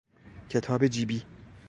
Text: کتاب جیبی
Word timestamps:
کتاب 0.49 0.87
جیبی 0.87 1.23